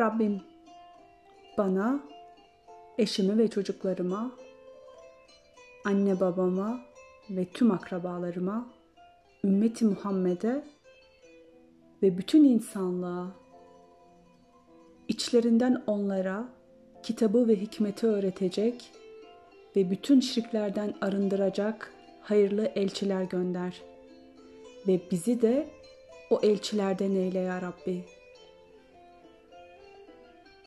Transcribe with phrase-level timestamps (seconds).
[0.00, 0.42] Rabbim
[1.58, 2.00] bana,
[2.98, 4.32] eşimi ve çocuklarıma,
[5.84, 6.80] anne babama
[7.30, 8.66] ve tüm akrabalarıma,
[9.44, 10.64] ümmeti Muhammed'e
[12.02, 13.26] ve bütün insanlığa
[15.08, 16.48] içlerinden onlara
[17.02, 18.90] kitabı ve hikmeti öğretecek
[19.76, 23.82] ve bütün şirklerden arındıracak hayırlı elçiler gönder.
[24.88, 25.68] Ve bizi de
[26.30, 28.04] o elçilerden eyle ya Rabbi.